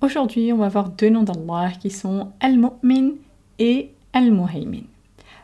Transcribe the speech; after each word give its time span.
Aujourd'hui, 0.00 0.52
on 0.54 0.56
va 0.56 0.68
voir 0.68 0.88
deux 0.88 1.10
noms 1.10 1.22
d'Allah 1.22 1.72
qui 1.78 1.90
sont 1.90 2.32
Al-Mu'min 2.40 3.10
et 3.58 3.90
Al-Muhaymin. 4.14 4.84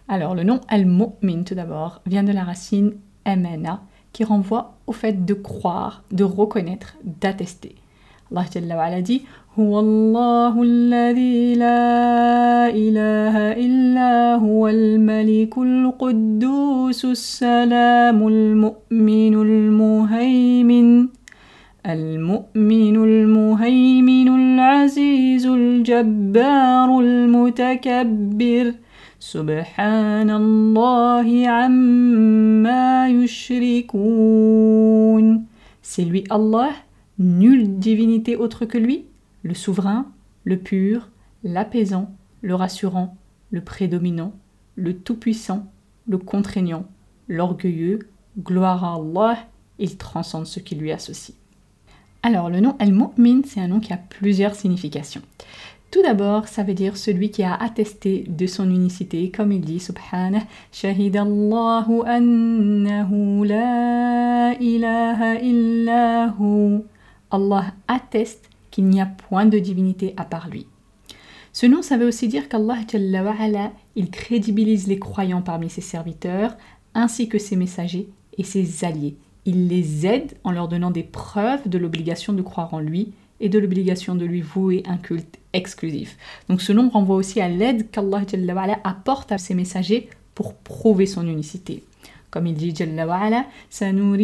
Alors, 0.09 0.35
le 0.35 0.43
nom 0.43 0.61
Al-Mu'min, 0.69 1.43
tout 1.43 1.55
d'abord, 1.55 2.01
vient 2.07 2.25
de 2.25 2.33
la 2.33 2.45
racine 2.45 2.95
amana, 3.27 3.83
qui 4.13 4.25
renvoie 4.25 4.75
au 4.87 4.93
fait 4.93 5.25
de 5.25 5.35
croire, 5.35 6.03
de 6.13 6.25
reconnaître, 6.25 6.97
d'attester. 7.05 7.75
Allah 8.31 8.47
Jalla 8.51 9.03
dit 9.03 9.23
هو 9.55 9.81
الله 9.81 10.63
الذي 10.63 11.55
لا 11.55 12.67
إله 12.75 13.37
إلا 13.55 14.35
هو 14.43 14.69
الملك 14.69 15.59
القدوس 15.59 17.05
السلام 17.05 18.29
المؤمن 18.29 19.35
المهيمن 19.35 21.09
المؤمن 21.87 22.97
المهيمن 22.97 24.29
العزيز 24.29 25.47
الجبار 25.47 27.01
المتكبر. 27.01 28.75
سبحان 29.21 30.31
الله 30.31 31.49
عما 31.49 33.09
يشركون. 33.09 34.75
Lui 36.11 36.25
Allah, 36.33 36.73
nulle 37.19 37.79
divinité 37.79 38.37
autre 38.37 38.65
que 38.65 38.79
lui 38.79 39.05
le 39.43 39.55
souverain, 39.55 40.07
le 40.45 40.59
pur, 40.59 41.11
l'apaisant, 41.45 42.11
le 42.41 42.55
rassurant, 42.55 43.17
le 43.51 43.61
prédominant, 43.61 44.33
le 44.75 44.97
tout-puissant, 44.97 45.71
le 46.09 46.19
contraignant, 46.19 46.87
l'orgueilleux, 47.29 48.01
gloire 48.39 48.85
à 48.85 48.95
Allah, 48.95 49.39
il 49.79 49.97
transcende 49.97 50.47
ce 50.47 50.61
qui 50.61 50.75
lui 50.75 50.93
associe. 50.93 51.37
Alors, 52.23 52.49
le 52.49 52.61
nom 52.61 52.75
Al-Mu'min, 52.79 53.43
c'est 53.45 53.61
un 53.61 53.69
nom 53.69 53.81
qui 53.81 53.93
a 53.93 53.99
plusieurs 53.99 54.55
significations. 54.55 55.21
Tout 55.91 56.03
d'abord, 56.03 56.49
ça 56.49 56.63
veut 56.63 56.75
dire 56.75 56.97
celui 56.97 57.31
qui 57.31 57.43
a 57.43 57.55
attesté 57.55 58.25
de 58.27 58.47
son 58.47 58.69
unicité, 58.71 59.31
comme 59.31 59.53
il 59.53 59.61
dit, 59.61 59.79
subhanah, 59.79 60.43
Shahidallahu 60.73 62.03
annahu 62.07 63.45
la 63.47 64.55
ilaha 64.59 65.35
illahu. 65.41 66.83
Allah 67.35 67.75
atteste 67.89 68.49
qu'il 68.71 68.87
n'y 68.87 69.01
a 69.01 69.07
point 69.07 69.47
de 69.47 69.59
divinité 69.59 70.15
à 70.17 70.25
part 70.25 70.49
lui. 70.49 70.67
Ce 71.53 71.67
nom, 71.67 71.83
ça 71.83 71.97
veut 71.97 72.07
aussi 72.07 72.29
dire 72.29 72.49
qu'Allah, 72.49 72.81
il 73.97 74.11
crédibilise 74.11 74.89
les 74.89 74.99
croyants 74.99 75.43
parmi 75.43 75.71
ses 75.71 75.81
serviteurs, 75.81 76.57
ainsi 76.95 77.29
que 77.29 77.39
ses 77.39 77.57
messagers 77.57 78.09
et 78.39 78.45
ses 78.45 78.85
alliés. 78.85 79.17
Il 79.47 79.69
les 79.69 80.07
aide 80.07 80.33
en 80.43 80.51
leur 80.51 80.69
donnant 80.69 80.91
des 80.91 81.03
preuves 81.03 81.69
de 81.69 81.79
l'obligation 81.79 82.33
de 82.33 82.43
croire 82.43 82.73
en 82.75 82.81
lui 82.81 83.13
et 83.41 83.49
de 83.49 83.59
l'obligation 83.59 84.15
de 84.15 84.25
lui 84.25 84.41
vouer 84.41 84.83
un 84.87 84.97
culte 84.97 85.39
exclusif. 85.53 86.17
Donc 86.49 86.63
ce 86.63 86.73
nom 86.73 86.89
renvoie 86.89 87.17
aussi 87.17 87.41
à 87.41 87.49
l'aide 87.49 87.91
qu'Allah 87.91 88.23
apporte 88.85 89.33
à 89.33 89.39
ses 89.39 89.55
messagers 89.55 90.09
pour 90.35 90.55
prouver 90.55 91.07
son 91.07 91.27
unicité. 91.27 91.85
Comme 92.35 92.49
il 92.49 92.55
dit 92.55 92.75
Jalla. 92.75 93.45
Nous 93.81 94.17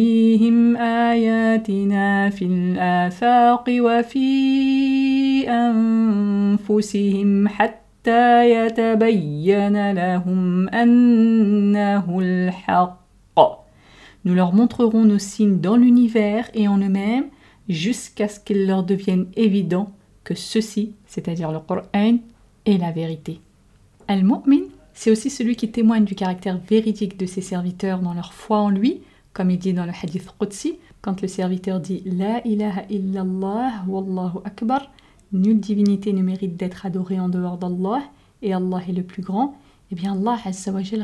leur 14.35 14.53
montrerons 14.53 15.05
nos 15.05 15.17
signes 15.17 15.61
dans 15.61 15.77
l'univers 15.77 16.51
et 16.53 16.67
en 16.67 16.77
eux-mêmes 16.79 17.23
jusqu'à 17.69 18.27
ce 18.27 18.41
qu'il 18.41 18.67
leur 18.67 18.83
devienne 18.83 19.27
évident 19.37 19.89
que 20.25 20.35
ceci, 20.35 20.95
c'est-à-dire 21.07 21.53
le 21.53 21.59
Coran, 21.59 22.17
est 22.65 22.77
la 22.77 22.91
vérité. 22.91 23.39
Al-Mu'min 24.09 24.65
c'est 25.01 25.09
aussi 25.09 25.31
celui 25.31 25.55
qui 25.55 25.71
témoigne 25.71 26.05
du 26.05 26.13
caractère 26.13 26.59
véridique 26.59 27.17
de 27.17 27.25
ses 27.25 27.41
serviteurs 27.41 28.01
dans 28.01 28.13
leur 28.13 28.33
foi 28.33 28.59
en 28.59 28.69
lui, 28.69 29.01
comme 29.33 29.49
il 29.49 29.57
dit 29.57 29.73
dans 29.73 29.87
le 29.87 29.91
hadith 29.91 30.29
Qudsi, 30.39 30.77
quand 31.01 31.23
le 31.23 31.27
serviteur 31.27 31.79
dit 31.79 32.03
La 32.05 32.45
ilaha 32.45 32.83
illallah 32.87 33.83
wallahu 33.87 34.37
akbar, 34.45 34.91
nulle 35.33 35.59
divinité 35.59 36.13
ne 36.13 36.21
mérite 36.21 36.55
d'être 36.55 36.85
adorée 36.85 37.19
en 37.19 37.29
dehors 37.29 37.57
d'Allah, 37.57 38.03
et 38.43 38.53
Allah 38.53 38.79
est 38.87 38.91
le 38.91 39.01
plus 39.01 39.23
grand, 39.23 39.55
eh 39.91 39.95
bien 39.95 40.13
Allah 40.13 40.37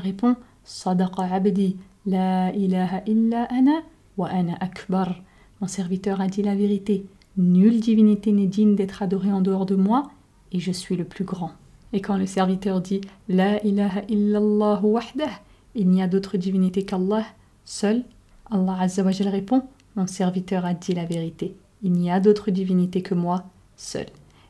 répond 0.04 0.36
Sadaqa 0.64 1.24
abdi, 1.24 1.78
la 2.06 2.54
ilaha 2.54 3.02
illa 3.08 3.48
ana 3.50 3.82
wa 4.16 4.28
ana 4.28 4.58
akbar. 4.60 5.16
Mon 5.60 5.68
serviteur 5.68 6.22
a 6.22 6.28
dit 6.28 6.44
la 6.44 6.54
vérité, 6.54 7.04
nulle 7.36 7.80
divinité 7.80 8.32
n'est 8.32 8.46
digne 8.46 8.76
d'être 8.76 9.02
adorée 9.02 9.32
en 9.32 9.42
dehors 9.42 9.66
de 9.66 9.76
moi, 9.76 10.12
et 10.52 10.60
je 10.60 10.72
suis 10.72 10.96
le 10.96 11.04
plus 11.04 11.26
grand. 11.26 11.50
Et 11.98 12.00
quand 12.00 12.18
le 12.18 12.28
serviteur 12.28 12.80
dit 12.80 13.02
La 13.28 13.60
ilaha 13.66 14.02
illallah 14.08 14.82
wahdah, 14.84 15.32
il 15.74 15.90
n'y 15.90 16.04
a 16.04 16.08
d'autre 16.08 16.38
divinité 16.38 16.86
qu'Allah, 16.86 17.26
seul, 17.66 18.04
Allah 18.52 18.78
Azzawajal 18.82 19.30
répond 19.30 19.64
Mon 19.96 20.06
serviteur 20.06 20.64
a 20.64 20.76
dit 20.76 20.94
la 20.94 21.06
vérité. 21.06 21.56
Il 21.82 21.94
n'y 21.94 22.12
a 22.12 22.20
d'autre 22.20 22.52
divinité 22.52 23.02
que 23.02 23.16
moi, 23.16 23.46
seul. 23.78 24.06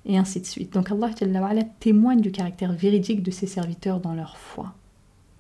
Et 0.06 0.18
ainsi 0.18 0.42
de 0.42 0.46
suite. 0.46 0.74
Donc 0.74 0.92
Allah 0.92 1.10
témoigne 1.80 2.20
du 2.20 2.34
caractère 2.34 2.74
véridique 2.74 3.24
de 3.24 3.32
ses 3.32 3.48
serviteurs 3.48 4.02
dans 4.02 4.14
leur 4.14 4.36
foi. 4.36 4.74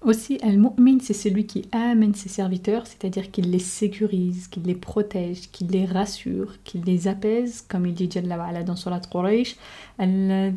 Aussi, 0.01 0.37
Al-Mu'min, 0.43 0.99
c'est 1.01 1.13
celui 1.13 1.47
qui 1.47 1.67
amène 1.71 2.13
ses 2.13 2.29
serviteurs, 2.29 2.85
c'est-à-dire 2.85 3.31
qu'il 3.31 3.49
les 3.49 3.59
sécurise, 3.59 4.47
qu'il 4.47 4.63
les 4.63 4.75
protège, 4.75 5.49
qu'il 5.51 5.67
les 5.67 5.85
rassure, 5.85 6.53
qu'il 6.63 6.83
les 6.83 7.07
apaise, 7.07 7.65
comme 7.67 7.87
il 7.87 7.95
dit 7.95 8.09
Jalla 8.09 8.37
wa'ala 8.37 8.63
dans 8.63 8.75
Surat 8.75 9.01
Quraysh, 9.01 9.55
min 9.99 10.51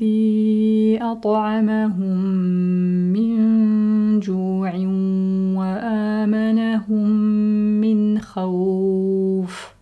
wa 5.56 6.26
min 6.26 8.20
khawf 8.34 9.76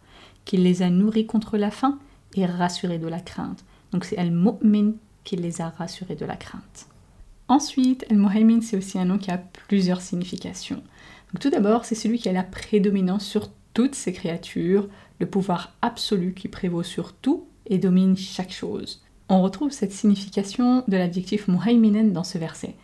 qu'il 0.44 0.62
les 0.62 0.82
a 0.82 0.88
nourris 0.88 1.26
contre 1.26 1.58
la 1.58 1.70
faim 1.70 1.98
et 2.34 2.46
rassurés 2.46 2.98
de 2.98 3.08
la 3.08 3.20
crainte. 3.20 3.64
Donc 3.92 4.04
c'est 4.04 4.16
Al-Mu'min 4.16 4.92
qui 5.24 5.36
les 5.36 5.60
a 5.60 5.68
rassurés 5.68 6.14
de 6.14 6.24
la 6.24 6.36
crainte. 6.36 6.86
Ensuite, 7.48 8.04
El-Muhaymin, 8.10 8.60
c'est 8.60 8.76
aussi 8.76 8.98
un 8.98 9.06
nom 9.06 9.16
qui 9.18 9.30
a 9.30 9.38
plusieurs 9.38 10.02
significations. 10.02 10.82
tout 11.40 11.50
d'abord, 11.50 11.84
c'est 11.84 11.94
celui 11.94 12.18
qui 12.18 12.28
a 12.28 12.32
la 12.32 12.42
prédominance 12.42 13.24
sur 13.24 13.48
toutes 13.72 13.94
ces 13.94 14.12
créatures, 14.12 14.88
le 15.18 15.26
pouvoir 15.26 15.72
absolu 15.82 16.34
qui 16.34 16.48
prévaut 16.48 16.82
sur 16.82 17.14
tout 17.14 17.46
et 17.66 17.78
domine 17.78 18.16
chaque 18.16 18.52
chose. 18.52 19.02
On 19.30 19.42
retrouve 19.42 19.72
cette 19.72 19.92
signification 19.92 20.84
de 20.88 20.96
l'adjectif 20.96 21.48
muhayminen 21.48 22.12
dans 22.12 22.24
ce 22.24 22.38
verset. 22.38 22.74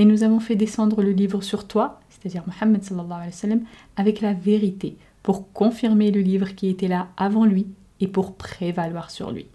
Et 0.00 0.04
nous 0.04 0.22
avons 0.22 0.38
fait 0.38 0.54
descendre 0.54 1.02
le 1.02 1.10
livre 1.10 1.42
sur 1.42 1.66
toi, 1.66 2.00
c'est-à-dire 2.08 2.44
Mohammed 2.46 2.84
sallallahu 2.84 3.12
alayhi 3.12 3.30
wa 3.30 3.32
sallam, 3.32 3.62
avec 3.96 4.20
la 4.20 4.32
vérité, 4.32 4.96
pour 5.24 5.52
confirmer 5.52 6.12
le 6.12 6.20
livre 6.20 6.54
qui 6.54 6.68
était 6.68 6.86
là 6.86 7.08
avant 7.16 7.44
lui 7.44 7.66
et 8.00 8.06
pour 8.06 8.34
prévaloir 8.34 9.10
sur 9.10 9.32
lui. 9.32 9.46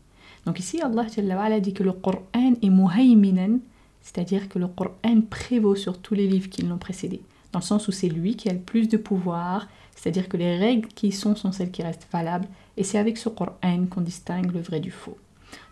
Donc 0.46 0.60
ici, 0.60 0.82
Allah 0.82 1.60
dit 1.62 1.74
que 1.74 1.84
le 1.84 1.94
Coran 1.94 2.20
est 2.62 2.70
muhayminan, 2.70 3.60
c'est-à-dire 4.02 4.50
que 4.50 4.60
le 4.60 4.68
Coran 4.68 5.22
prévaut 5.30 5.76
sur 5.76 5.98
tous 5.98 6.14
les 6.14 6.28
livres 6.28 6.50
qui 6.50 6.62
l'ont 6.64 6.78
précédé, 6.78 7.22
dans 7.54 7.60
le 7.60 7.64
sens 7.64 7.88
où 7.88 7.94
c'est 7.94 8.10
lui 8.10 8.36
qui 8.36 8.50
a 8.50 8.54
le 8.54 8.60
plus 8.60 8.90
de 8.90 8.98
pouvoir, 8.98 9.70
c'est-à-dire 9.96 10.28
que 10.28 10.36
les 10.36 10.58
règles 10.58 10.90
qui 10.90 11.08
y 11.08 11.12
sont 11.14 11.38
sont 11.38 11.54
celles 11.54 11.72
qui 11.72 11.84
restent 11.84 12.10
valables, 12.12 12.50
et 12.76 12.84
c'est 12.84 12.98
avec 12.98 13.18
ce 13.18 13.30
Coran 13.30 13.86
qu'on 13.90 14.02
distingue 14.02 14.52
le 14.52 14.60
vrai 14.60 14.82
du 14.82 14.92
faux. 14.92 15.18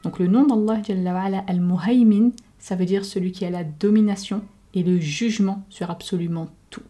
Donc 0.04 0.18
le 0.18 0.28
nom 0.28 0.46
d'Allah, 0.46 1.44
Al-Muhaymin, 1.46 2.30
ça 2.58 2.76
veut 2.76 2.86
dire 2.86 3.04
celui 3.04 3.34
qui 3.34 3.44
a 3.44 3.50
la 3.50 3.66
domination 3.66 4.42
et 4.74 4.84
le 4.84 5.00
jugement 5.00 5.64
sur 5.70 5.90
absolument 5.90 6.48
tout. 6.70 6.84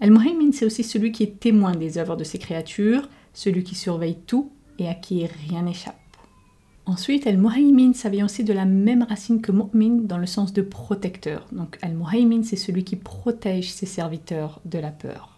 Al-Muhaymin, 0.00 0.52
c'est 0.52 0.66
aussi 0.66 0.84
celui 0.84 1.12
qui 1.12 1.22
est 1.22 1.40
témoin 1.40 1.74
des 1.74 1.98
œuvres 1.98 2.16
de 2.16 2.24
ses 2.24 2.38
créatures, 2.38 3.08
celui 3.32 3.64
qui 3.64 3.74
surveille 3.74 4.18
tout 4.26 4.50
et 4.78 4.88
à 4.88 4.94
qui 4.94 5.24
rien 5.26 5.62
n'échappe. 5.62 5.96
Ensuite, 6.84 7.26
Al-Muhaymin, 7.26 7.94
ça 7.94 8.08
vient 8.08 8.26
aussi 8.26 8.44
de 8.44 8.52
la 8.52 8.64
même 8.64 9.02
racine 9.02 9.40
que 9.40 9.50
Mu'min 9.50 10.02
dans 10.04 10.18
le 10.18 10.26
sens 10.26 10.52
de 10.52 10.62
protecteur. 10.62 11.46
Donc 11.50 11.78
Al-Muhaymin, 11.82 12.44
c'est 12.44 12.56
celui 12.56 12.84
qui 12.84 12.94
protège 12.94 13.72
ses 13.72 13.86
serviteurs 13.86 14.60
de 14.64 14.78
la 14.78 14.92
peur. 14.92 15.36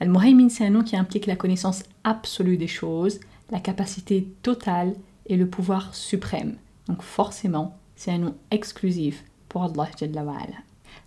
Al-Muhaymin, 0.00 0.48
c'est 0.48 0.64
un 0.64 0.70
nom 0.70 0.82
qui 0.82 0.96
implique 0.96 1.26
la 1.26 1.36
connaissance 1.36 1.82
absolue 2.04 2.56
des 2.56 2.68
choses, 2.68 3.20
la 3.50 3.60
capacité 3.60 4.26
totale 4.42 4.94
et 5.26 5.36
le 5.36 5.46
pouvoir 5.46 5.94
suprême. 5.94 6.56
Donc 6.88 7.02
forcément, 7.02 7.76
c'est 7.94 8.10
un 8.10 8.18
nom 8.18 8.34
exclusif 8.50 9.24
pour 9.48 9.64
Allah 9.64 9.90
Jalla 9.98 10.24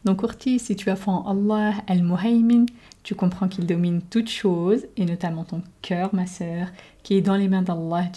donc 0.06 0.24
Orti, 0.24 0.60
si 0.60 0.75
tu 0.75 0.90
en 0.92 1.25
Allah 1.25 1.74
Al-Muhaymin, 1.88 2.68
tu 3.02 3.16
comprends 3.16 3.48
qu'il 3.48 3.66
domine 3.66 4.02
toutes 4.02 4.30
choses, 4.30 4.86
et 4.98 5.06
notamment 5.06 5.44
ton 5.44 5.63
cœur, 5.81 6.13
ma 6.13 6.28
sœur, 6.28 6.68
qui 7.02 7.16
est 7.16 7.22
dans 7.22 7.36
les 7.36 7.48
mains 7.48 7.63
d'Allah 7.63 8.10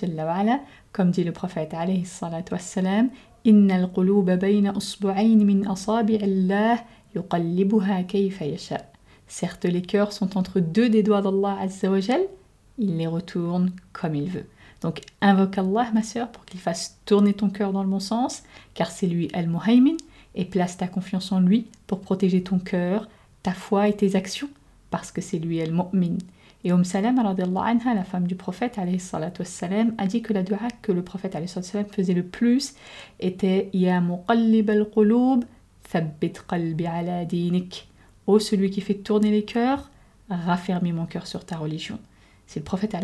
comme 0.93 1.11
dit 1.11 1.25
le 1.25 1.32
prophète 1.32 1.73
alayhi 1.73 2.05
salatu 2.05 2.52
wassalam, 2.52 3.08
kayfa 8.06 8.44
yasha. 8.44 8.79
Certes, 9.26 9.64
les 9.64 9.82
cœurs 9.82 10.12
sont 10.12 10.37
entre 10.37 10.61
deux 10.61 10.88
des 10.91 11.02
doigts 11.02 11.23
d'Allah 11.23 11.56
Azza 11.61 11.91
wa 11.91 11.99
il 12.79 12.96
les 12.96 13.06
retourne 13.06 13.73
comme 13.93 14.14
il 14.14 14.31
veut. 14.31 14.46
Donc 14.82 15.00
invoque 15.20 15.58
Allah, 15.58 15.91
ma 15.93 16.02
sœur, 16.02 16.31
pour 16.31 16.44
qu'il 16.44 16.61
fasse 16.61 16.99
tourner 17.05 17.32
ton 17.32 17.50
cœur 17.50 17.73
dans 17.73 17.82
le 17.82 17.88
bon 17.88 18.00
sens, 18.00 18.43
car 18.75 18.91
c'est 18.91 19.06
lui 19.06 19.29
Al-Muhaymin, 19.32 19.96
et 20.35 20.45
place 20.45 20.77
ta 20.77 20.87
confiance 20.87 21.33
en 21.33 21.41
lui 21.41 21.67
pour 21.87 22.01
protéger 22.01 22.43
ton 22.43 22.59
cœur, 22.59 23.09
ta 23.43 23.53
foi 23.53 23.89
et 23.89 23.97
tes 23.97 24.17
actions, 24.17 24.51
parce 24.91 25.13
que 25.13 25.21
c'est 25.21 25.39
lui 25.39 25.59
el-mu'min. 25.59 26.19
Et 26.65 26.73
Umm 26.73 26.85
Salam, 26.85 27.19
anha, 27.19 27.95
la 27.95 28.05
femme 28.05 28.27
du 28.27 28.35
prophète, 28.35 28.79
wassalam, 28.79 29.95
a 29.97 30.07
dit 30.07 30.23
que 30.23 30.33
la 30.33 30.43
dua 30.43 30.59
que 30.83 30.91
le 30.91 31.03
prophète 31.03 31.35
wassalam, 31.35 31.87
faisait 31.87 32.15
le 32.15 32.25
plus 32.25 32.75
était 33.21 33.71
Ya 33.73 34.01
muqallib 34.01 34.69
al-qulub, 34.69 35.45
thabbit 35.91 36.35
qalbi 36.49 36.87
ala 36.87 37.25
dinik. 37.25 37.89
Ô 38.27 38.41
celui 38.41 38.71
qui 38.71 38.81
fait 38.81 38.95
tourner 38.95 39.31
les 39.31 39.45
cœurs, 39.45 39.91
raffermis 40.29 40.93
mon 40.93 41.07
cœur 41.07 41.27
sur 41.27 41.45
ta 41.45 41.57
religion. 41.57 41.99
Si 42.49 42.59
le 42.59 42.65
prophète 42.65 42.97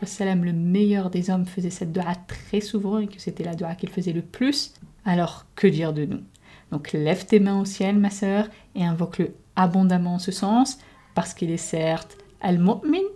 wassalam, 0.00 0.44
le 0.44 0.52
meilleur 0.52 1.10
des 1.10 1.28
hommes 1.28 1.46
faisait 1.46 1.70
cette 1.70 1.92
dua 1.92 2.14
très 2.26 2.60
souvent 2.60 2.98
et 2.98 3.06
que 3.06 3.20
c'était 3.20 3.44
la 3.44 3.54
dua 3.54 3.74
qu'il 3.74 3.90
faisait 3.90 4.12
le 4.12 4.22
plus, 4.22 4.72
alors 5.04 5.44
que 5.56 5.66
dire 5.66 5.92
de 5.92 6.06
nous? 6.06 6.20
Donc 6.70 6.92
lève 6.92 7.26
tes 7.26 7.40
mains 7.40 7.60
au 7.60 7.64
ciel, 7.64 7.98
ma 7.98 8.10
sœur, 8.10 8.48
et 8.74 8.84
invoque-le 8.84 9.34
abondamment 9.56 10.14
en 10.14 10.18
ce 10.18 10.32
sens, 10.32 10.78
parce 11.14 11.34
qu'il 11.34 11.50
est 11.50 11.56
certes 11.56 12.18
Al-Mu'min, 12.40 13.06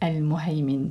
Al-Muhaymin. 0.00 0.90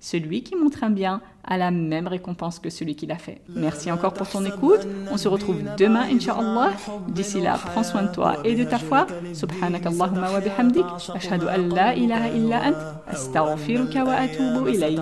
celui 0.00 0.42
qui 0.42 0.56
montre 0.56 0.84
un 0.84 0.90
bien 0.90 1.20
a 1.44 1.56
la 1.56 1.70
même 1.70 2.08
récompense 2.08 2.58
que 2.58 2.70
celui 2.70 2.96
qui 2.96 3.06
l'a 3.06 3.18
fait. 3.18 3.40
Merci 3.48 3.90
encore 3.90 4.12
pour 4.12 4.28
ton 4.28 4.44
écoute. 4.44 4.86
On 5.10 5.16
se 5.16 5.28
retrouve 5.28 5.62
demain, 5.78 6.06
Inch'Allah. 6.10 6.72
D'ici 7.08 7.40
là, 7.40 7.58
prends 7.64 7.84
soin 7.84 8.02
de 8.02 8.12
toi 8.12 8.36
et 8.44 8.56
de 8.56 8.64
ta 8.64 8.78
foi. 8.78 9.06
Subhanak 9.32 9.86
Allahumma 9.86 10.32
wa 10.32 10.40
bihamdik. 10.40 10.84
Ashhadu 11.14 11.46
an 11.46 11.68
la 11.74 11.94
ilaha 11.94 12.28
illa 12.30 12.62
ant. 12.68 12.76
Astaghfiruka 13.08 14.04
wa 14.04 14.14
atubu 14.14 14.68
ilayk. 14.70 15.00